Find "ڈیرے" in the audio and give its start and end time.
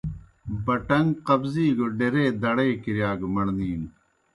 1.97-2.25